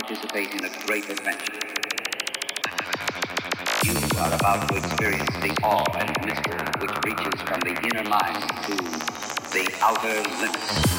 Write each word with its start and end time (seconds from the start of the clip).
participate 0.00 0.54
in 0.54 0.64
a 0.64 0.86
great 0.86 1.08
adventure. 1.10 1.58
You 3.84 3.96
are 4.20 4.32
about 4.32 4.68
to 4.68 4.76
experience 4.76 5.30
the 5.40 5.56
awe 5.64 5.84
and 5.98 6.24
mystery 6.24 6.64
which 6.80 6.94
reaches 7.04 7.40
from 7.42 7.60
the 7.60 7.74
inner 7.82 8.08
mind 8.08 8.42
to 8.66 8.76
the 9.50 9.78
outer 9.82 10.22
limits. 10.38 10.97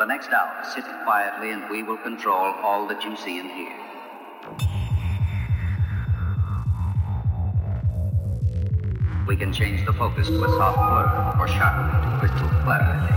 the 0.00 0.06
next 0.06 0.30
hour, 0.32 0.64
sit 0.64 0.82
quietly 1.04 1.50
and 1.50 1.68
we 1.68 1.82
will 1.82 1.98
control 1.98 2.54
all 2.62 2.86
that 2.88 3.04
you 3.04 3.14
see 3.16 3.38
and 3.38 3.50
hear. 3.50 3.76
We 9.28 9.36
can 9.36 9.52
change 9.52 9.84
the 9.84 9.92
focus 9.92 10.28
to 10.28 10.42
a 10.42 10.48
soft 10.48 10.78
blur 10.78 11.36
or 11.38 11.46
sharpen 11.48 11.90
it 11.90 12.00
to 12.02 12.18
crystal 12.18 12.48
clarity. 12.64 13.10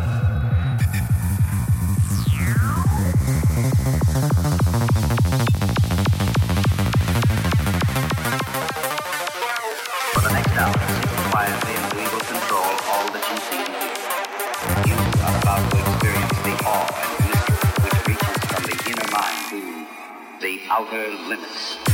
Outer 20.73 21.11
limits. 21.29 21.92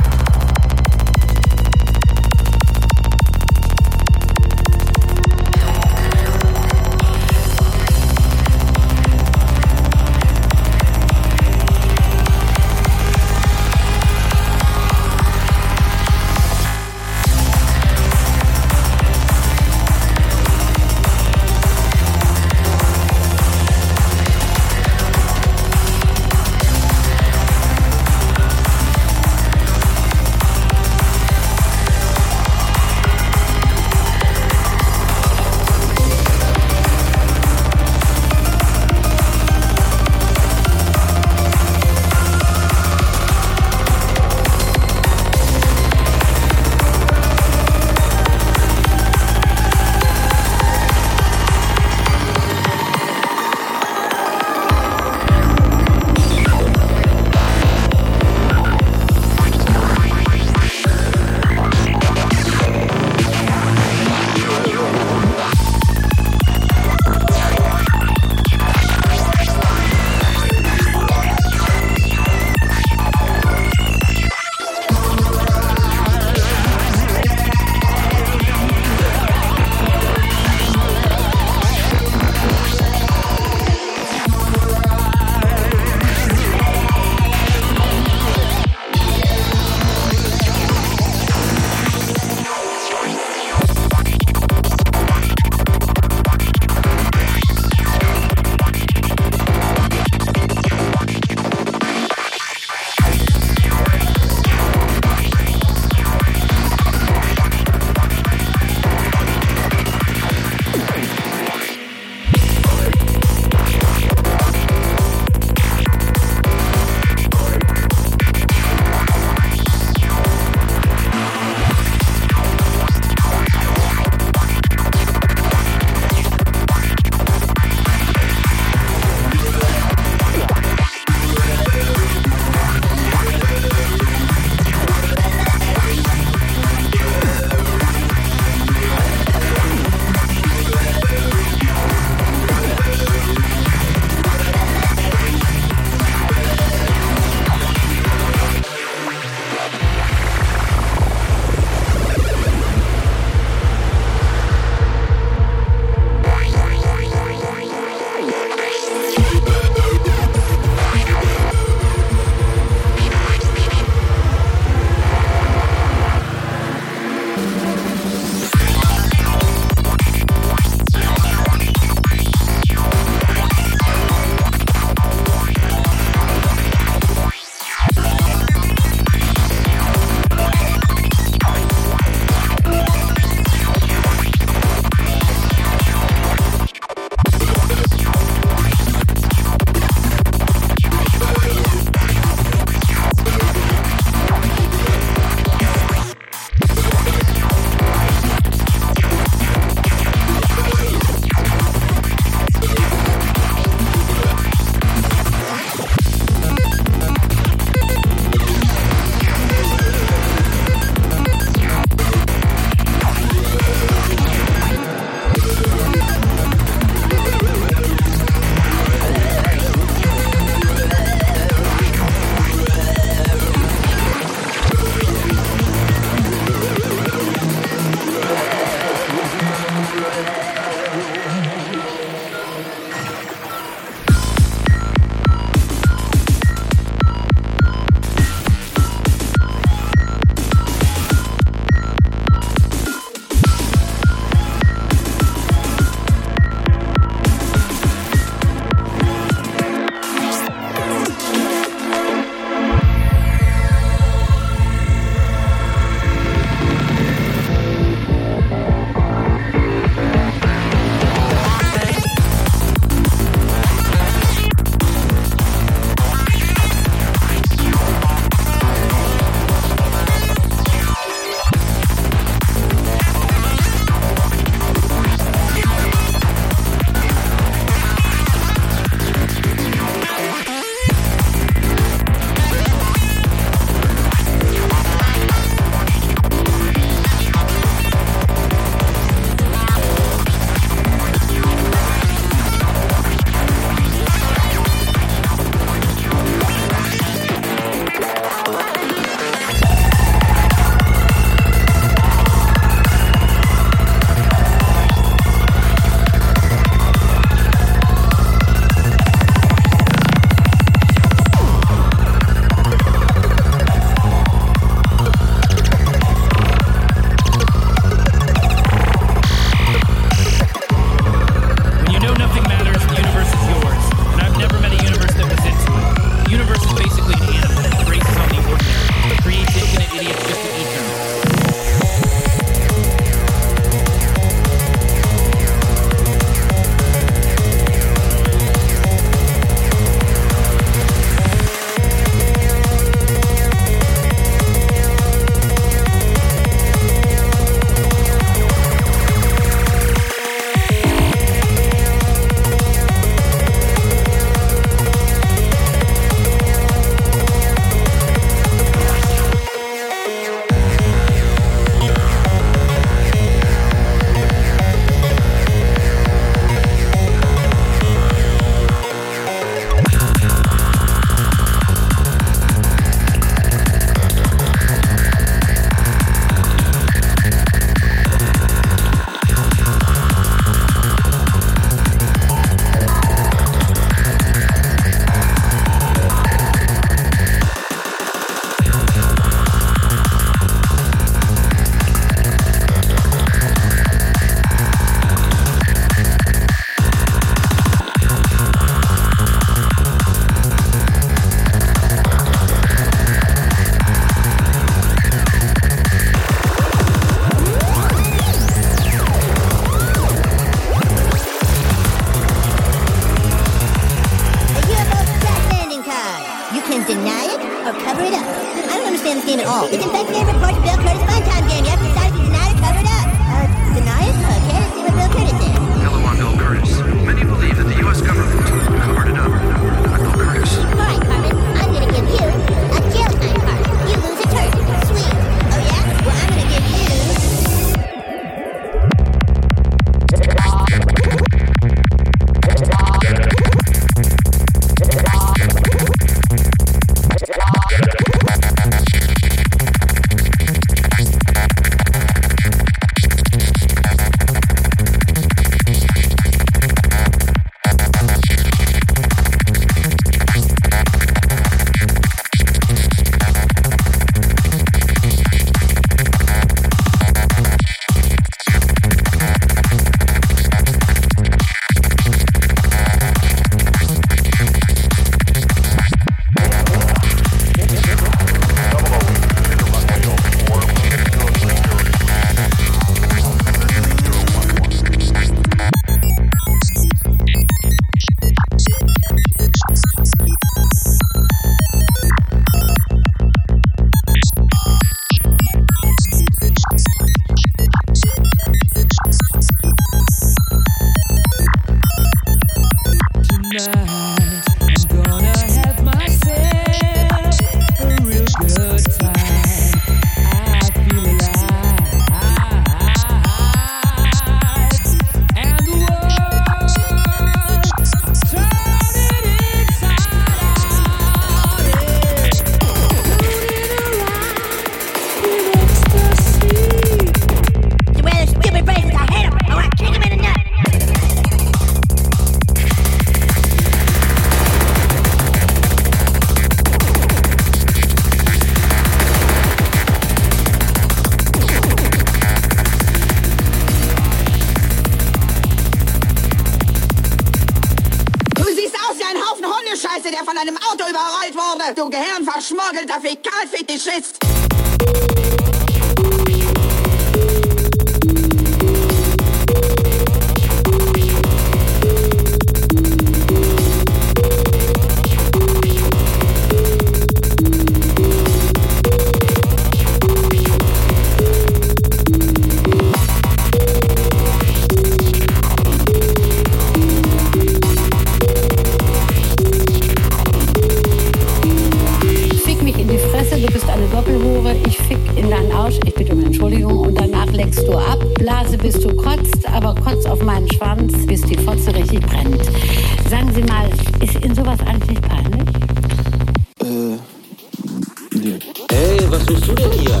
Tust 599.30 599.46
du 599.46 599.54
denn 599.54 599.70
hier? 599.70 600.00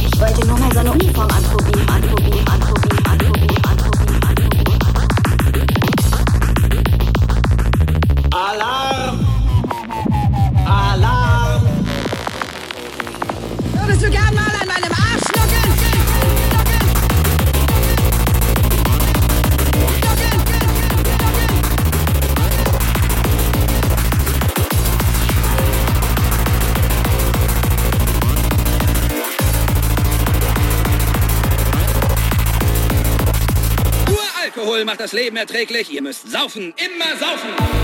Ich 0.00 0.20
wollte 0.20 0.44
nur 0.44 0.58
mal 0.58 0.72
so 0.72 0.80
eine 0.80 0.90
Uniform 0.90 1.28
anprobieren, 1.28 1.88
anprobieren, 1.88 2.48
anprobieren, 2.48 2.81
das 35.12 35.20
Leben 35.20 35.36
erträglich. 35.36 35.92
Ihr 35.92 36.02
müsst 36.02 36.30
saufen, 36.30 36.74
immer 36.76 37.16
saufen. 37.18 37.81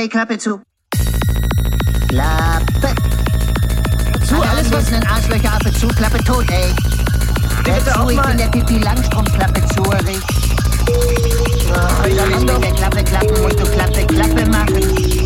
Okay, 0.00 0.08
Klappe 0.08 0.38
zu. 0.38 0.62
Klappe. 2.08 2.94
Zu, 4.26 4.40
alles 4.40 4.72
was... 4.72 4.90
Ein 4.94 5.06
Arschlöcher, 5.06 5.52
Affe 5.52 5.70
zu, 5.74 5.88
Klappe 5.88 6.24
tot, 6.24 6.50
ey. 6.50 6.72
Wer 7.64 7.84
zu, 7.84 8.08
ich 8.08 8.22
bin 8.22 8.38
der 8.38 8.46
Pipi 8.46 8.78
Langstrumpf, 8.78 9.30
Klappe 9.34 9.60
zu, 9.74 9.82
Rich. 9.82 10.22
Oh, 11.68 12.16
soll 12.16 12.30
ich 12.30 12.40
mit 12.40 12.64
der 12.64 12.72
Klappe 12.72 13.04
klappen, 13.04 13.42
musst 13.42 13.60
du 13.60 13.64
Klappe, 13.64 14.06
Klappe 14.06 14.48
machen. 14.48 15.19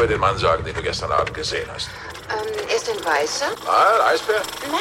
über 0.00 0.06
den 0.06 0.20
Mann 0.20 0.38
sagen, 0.38 0.64
den 0.64 0.74
du 0.74 0.80
gestern 0.80 1.12
Abend 1.12 1.34
gesehen 1.34 1.68
hast? 1.74 1.90
Ähm, 2.30 2.74
ist 2.74 2.88
ein 2.88 3.04
Weißer? 3.04 3.48
Ah, 3.66 4.06
ein 4.06 4.14
Eisbär? 4.14 4.40
Nein, 4.62 4.80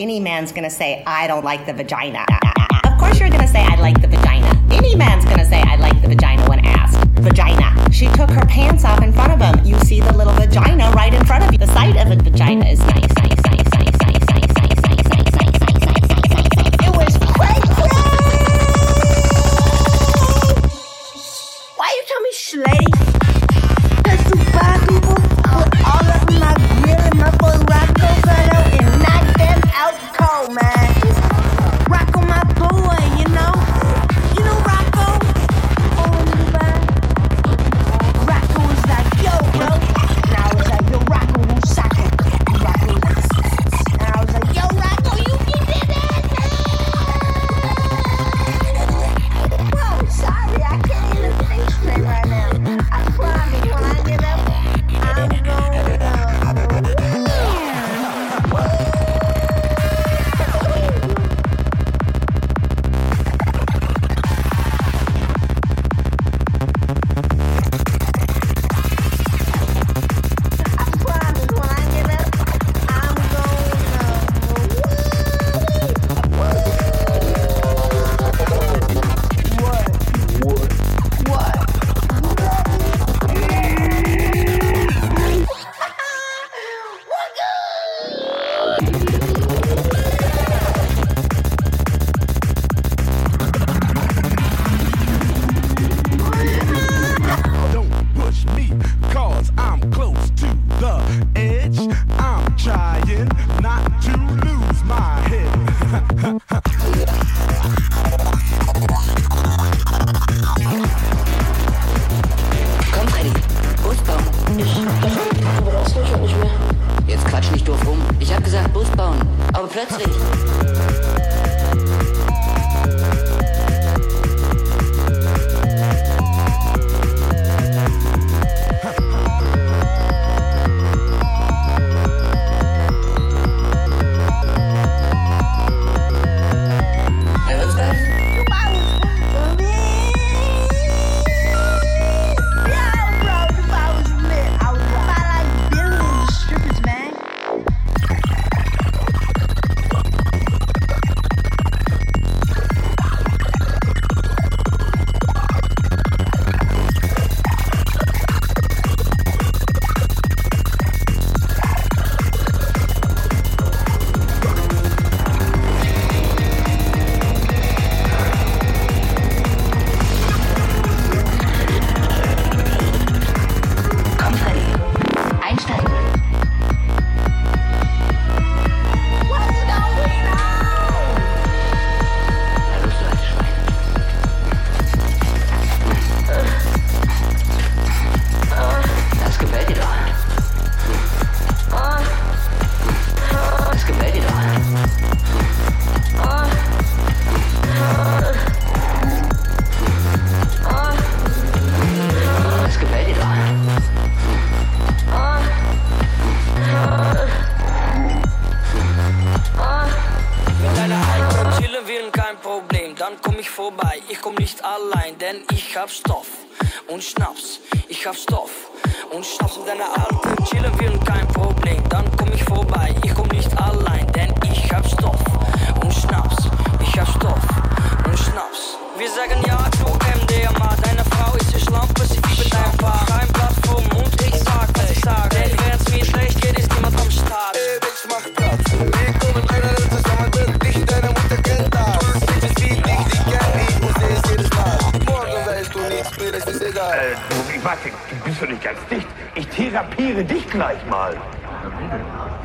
any 0.00 0.18
man's 0.18 0.50
gonna 0.50 0.70
say, 0.70 1.04
I 1.06 1.26
don't 1.26 1.44
like 1.44 1.66
the 1.66 1.74
vagina. 1.74 2.24
Of 2.84 2.98
course, 2.98 3.20
you're 3.20 3.28
gonna 3.28 3.46
say, 3.46 3.62
I 3.62 3.76
like 3.76 4.00
the 4.00 4.08
vagina. 4.08 4.48
Any 4.72 4.96
man's 4.96 5.26
gonna 5.26 5.44
say, 5.44 5.60
I 5.60 5.76
like 5.76 6.00
the 6.00 6.08
vagina 6.08 6.48
when 6.48 6.64
asked. 6.64 6.96
Vagina. 7.20 7.92
She 7.92 8.06
took 8.06 8.30
her 8.30 8.46
pants 8.46 8.84
off 8.84 9.02
in 9.02 9.12
front 9.12 9.32
of 9.32 9.40
him. 9.40 9.64
You 9.64 9.78
see 9.80 10.00
the 10.00 10.16
little 10.16 10.32
vagina 10.32 10.90
right 10.92 11.12
in 11.12 11.24
front 11.26 11.44
of 11.44 11.52
you. 11.52 11.58
The 11.58 11.66
sight 11.66 11.96
of 11.96 12.10
a 12.10 12.16
vagina 12.16 12.64
is 12.64 12.80
nice, 12.80 13.14
nice, 13.16 13.44
nice. 13.44 13.60
lady 22.56 22.99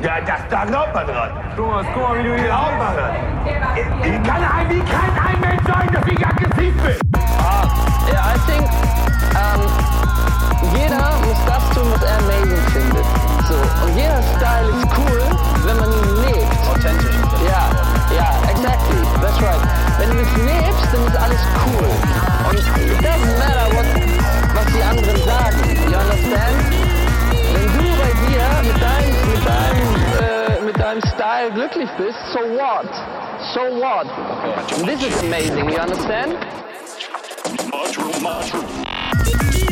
Ja, 0.00 0.20
das, 0.20 0.40
da 0.50 0.64
glaubt 0.66 0.94
man 0.94 1.06
dran. 1.06 1.30
Guck 1.56 1.68
mal, 1.68 1.84
guck 1.94 2.02
mal 2.02 2.18
wie 2.18 2.22
du 2.22 2.34
hier 2.36 2.44
glaubt 2.44 2.78
man. 2.78 2.94
Ich, 3.76 4.12
ich 4.12 4.22
kann 4.24 4.42
ein, 4.44 4.68
wie 4.68 4.80
kann 4.80 5.10
ein 5.26 5.40
Mensch 5.40 5.64
sagen, 5.66 5.88
dass 5.90 6.06
ich 6.06 6.26
aggressiv 6.26 6.74
bin? 6.82 6.96
Ah, 7.38 7.64
ja, 8.12 8.34
I 8.34 8.38
think, 8.46 8.68
um, 9.32 10.76
jeder 10.76 11.16
muss 11.24 11.40
das 11.46 11.70
tun, 11.70 11.90
was 11.90 12.02
er 12.02 12.18
amazing 12.18 12.66
findet. 12.72 13.06
So, 13.48 13.54
und 13.86 13.96
jeder 13.96 14.20
Style 14.36 14.68
ist 14.68 14.86
cool, 14.98 15.22
wenn 15.64 15.76
man 15.78 15.90
ihn 15.90 16.16
lebt. 16.26 16.68
Authentisch. 16.68 17.16
Ja, 17.48 17.70
ja, 18.14 18.50
exactly, 18.50 19.00
that's 19.22 19.40
right. 19.40 19.62
Wenn 19.98 20.10
du 20.10 20.18
es 20.20 20.36
lebst, 20.36 20.92
dann 20.92 21.06
ist 21.06 21.16
alles 21.16 21.40
cool. 21.64 21.88
Und 22.50 22.58
it 22.58 23.00
doesn't 23.00 23.38
matter, 23.38 23.74
what, 23.74 23.86
was 24.54 24.66
die 24.74 24.82
anderen 24.82 25.24
sagen. 25.24 25.90
You 25.90 25.96
understand? 25.96 26.75
Wenn 28.56 28.64
du 28.64 28.72
bei 28.72 28.72
dir 28.72 28.72
mit 28.72 28.82
deinem, 28.82 29.30
mit 29.30 29.46
deinem, 29.46 29.94
äh, 30.20 30.64
mit 30.64 30.78
deinem 30.78 31.02
Style 31.14 31.52
glücklich 31.52 31.90
bist, 31.98 32.18
so 32.32 32.38
what? 32.38 32.88
So 33.52 33.60
what? 33.60 34.06
This 34.86 35.02
is 35.02 35.22
amazing, 35.22 35.68
you 35.68 35.78
understand? 35.78 36.38
Mushroom, 37.70 38.22
mushroom. 38.22 39.65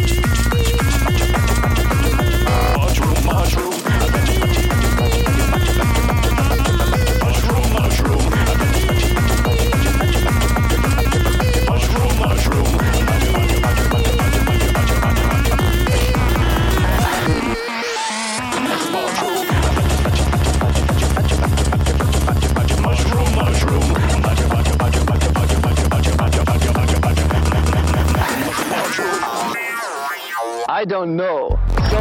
I 30.85 30.87
don't 30.87 31.17
know. 31.17 31.59
So, 31.89 31.97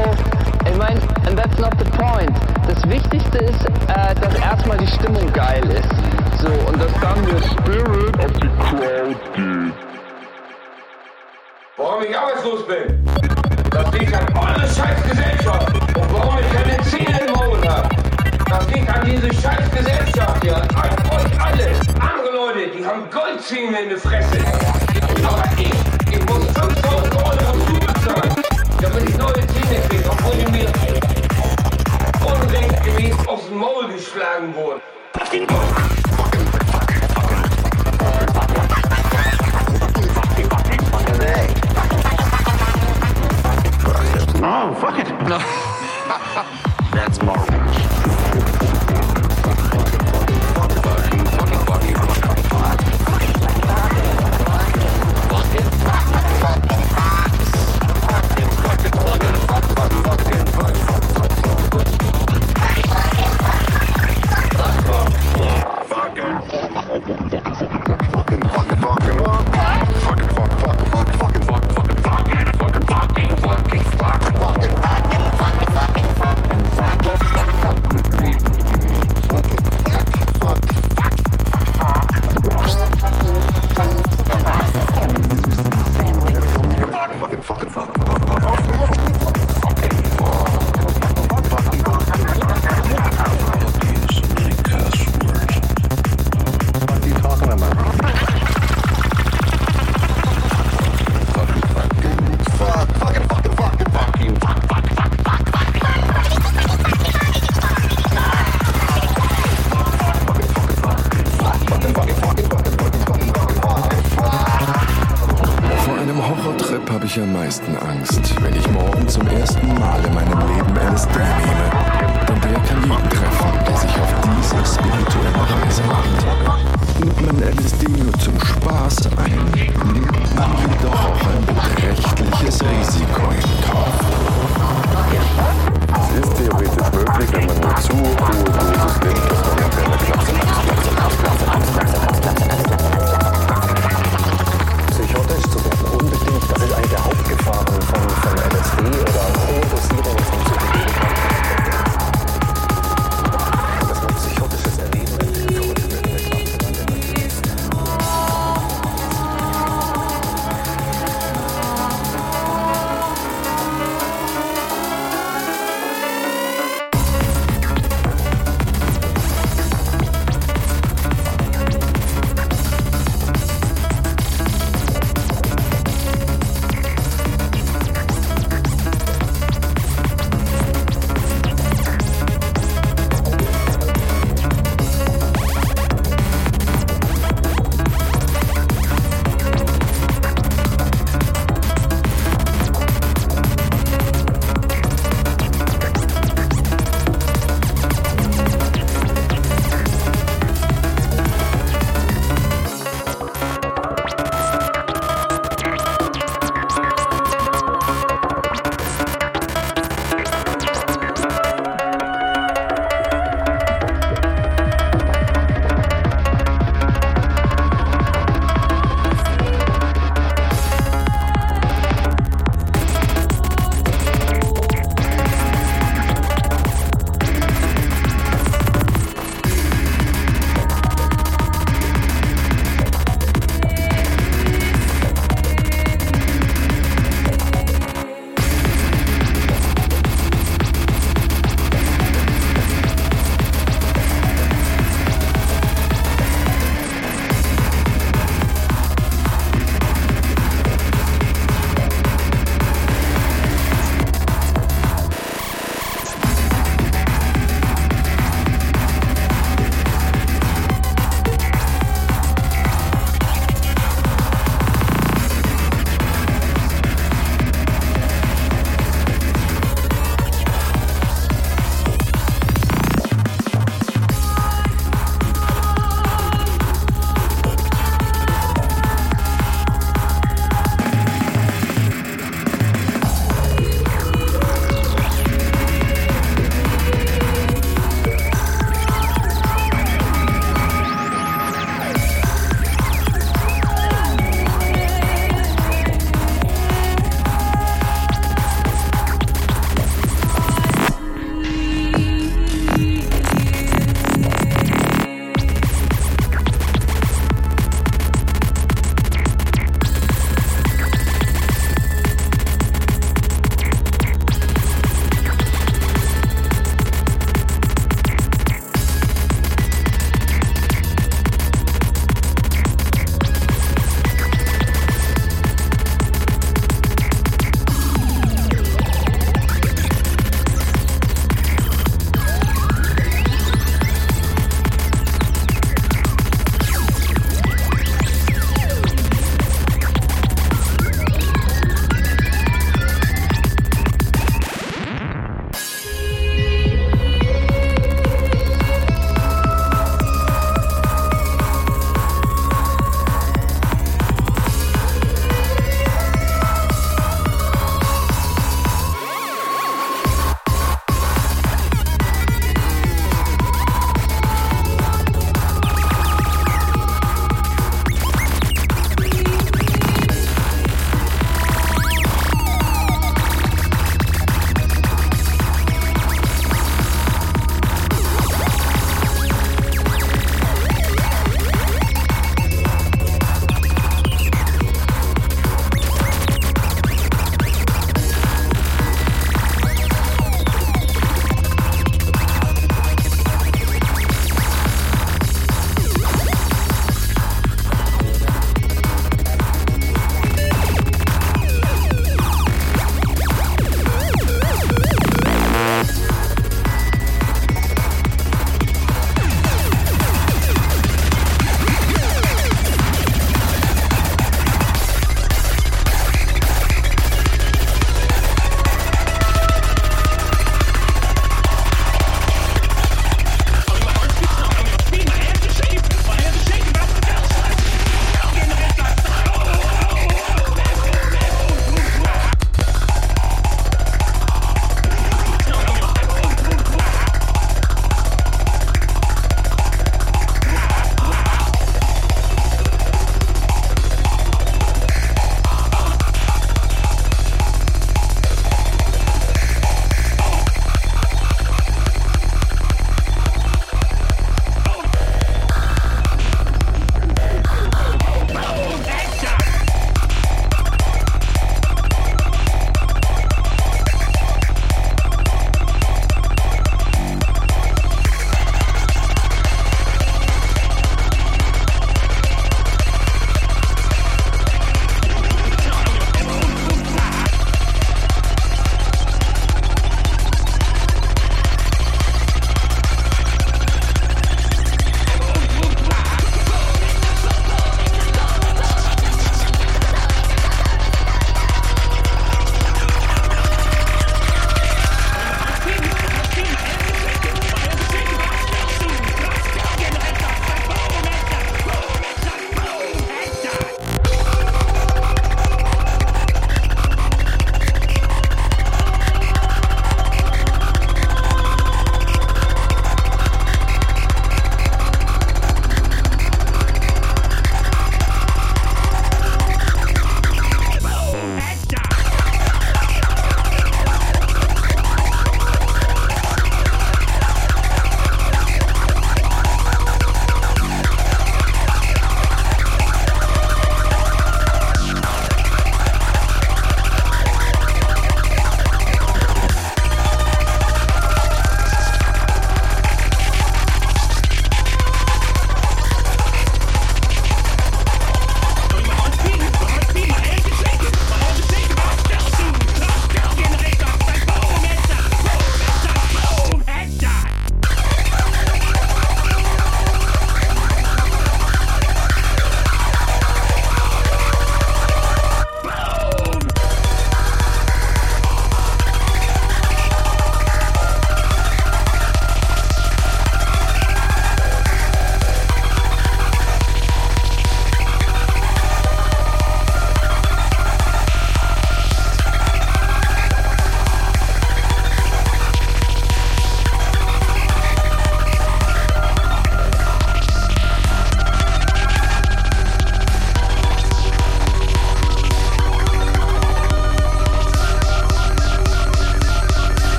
ich 0.69 0.75
meine, 0.75 0.99
and 1.25 1.37
that's 1.37 1.57
not 1.57 1.71
the 1.79 1.85
point. 1.95 2.29
Das 2.67 2.83
Wichtigste 2.89 3.37
ist, 3.37 3.63
äh, 3.63 4.13
dass 4.13 4.35
erstmal 4.35 4.77
die 4.77 4.87
Stimmung 4.87 5.31
geil 5.31 5.63
ist. 5.69 5.87
So, 6.41 6.49
und 6.67 6.81
dass 6.81 6.91
dann 6.99 7.25
der 7.25 7.41
Spirit 7.47 8.13
of 8.19 8.31
the 8.41 8.49
Crowd 8.59 9.15
geht. 9.37 9.73
Warum 11.77 12.03
ich 12.03 12.17
arbeitslos 12.17 12.67
bin? 12.67 13.07
Das 13.71 13.89
liegt 13.93 14.13
an 14.13 14.27
eure 14.35 14.67
scheiß 14.67 15.01
Gesellschaft. 15.09 15.73
Und 15.73 16.13
warum 16.13 16.37
ich 16.39 16.51
keine 16.51 16.77
Zähne 16.83 17.21
im 17.25 17.33
Maul 17.35 17.65
habe. 17.65 17.87
Das 18.49 18.67
liegt 18.67 18.93
an 18.93 19.05
diese 19.05 19.33
scheiß 19.33 19.71
Gesellschaft 19.71 20.43
hier. 20.43 20.57
An 20.57 20.67
euch 20.67 21.41
alle. 21.41 21.69
Andere 22.01 22.35
Leute, 22.35 22.77
die 22.77 22.85
haben 22.85 23.09
Goldzähne 23.09 23.79
in 23.79 23.89
der 23.89 23.97
Fresse. 23.97 24.39
Aber 25.25 25.43
ich, 25.57 25.71
ich 26.11 26.25
muss 26.25 26.43
5000 26.47 26.57
Euro 26.57 26.82
Schule 26.82 26.82
bezahlen, 26.82 26.82
damit 28.93 29.09
ich 29.09 29.17
neue 29.17 29.47
Zähne 29.47 29.81
kriege, 29.89 30.09
obwohl 30.09 30.35
die 30.37 30.51
mir 30.51 30.71
unrechtgemäß 32.25 33.27
aufs 33.27 33.49
Maul 33.49 33.87
geschlagen 33.91 34.53
wurden. 34.55 34.81
Oh, 44.45 44.73
fuck 44.75 44.99
it. 44.99 45.07
No. 45.27 45.39
That's 46.93 47.21
marvelous. 47.23 47.62
yeah, 67.05 67.17
da. 67.29 67.42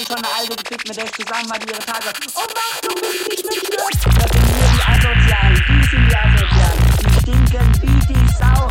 Ich 0.00 0.06
schon 0.06 0.16
eine 0.16 0.28
alte 0.34 0.56
gefickt, 0.56 0.88
mit 0.88 0.96
der 0.96 1.04
ich 1.04 1.12
zusammen 1.12 1.50
war, 1.50 1.58
die 1.58 1.68
ihre 1.68 1.78
Tage. 1.80 2.06
Oh, 2.34 2.40
mach 2.54 2.80
du 2.80 2.88
mich 3.02 3.28
nicht 3.28 3.44
mit 3.44 3.68
mir! 3.68 3.76
Das 3.92 4.30
sind 4.32 4.48
nur 4.56 4.68
die 4.72 4.82
Asozialen. 4.88 5.54
Die 5.68 5.84
sind 5.88 6.08
die 6.08 6.16
Asozialen. 6.16 6.80
Die 7.00 7.10
stinken 7.20 7.68
wie 7.82 7.98
die 8.06 8.32
Sau. 8.32 8.69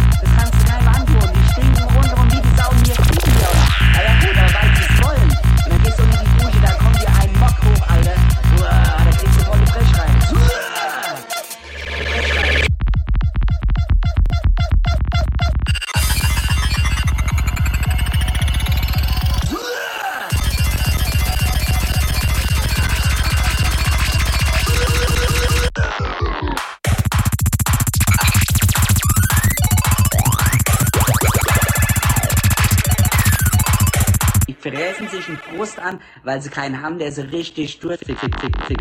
Brust 35.59 35.77
an, 35.77 35.99
weil 36.23 36.41
sie 36.41 36.49
keinen 36.49 36.81
haben, 36.81 36.99
der 36.99 37.11
sie 37.11 37.19
richtig 37.19 37.81
durchfickt. 37.81 38.17
Fick, 38.17 38.39
fick, 38.39 38.55
fick. 38.65 38.77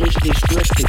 Richtig 0.00 0.40
durchfickt. 0.40 0.85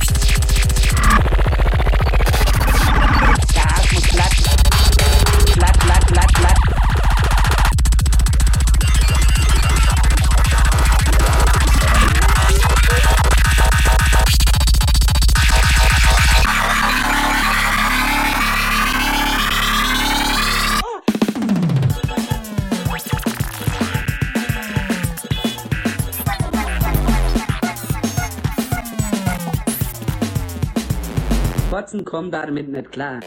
Fotzen 31.97 32.05
kommen 32.05 32.31
damit 32.31 32.69
nicht 32.69 32.91
klar. 32.91 33.19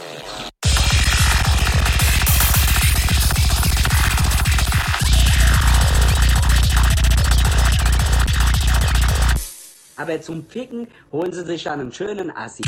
Aber 9.97 10.21
zum 10.23 10.47
Ficken 10.47 10.89
holen 11.13 11.33
sie 11.33 11.45
sich 11.45 11.65
dann 11.65 11.81
einen 11.81 11.93
schönen 11.93 12.35
Assi. 12.35 12.63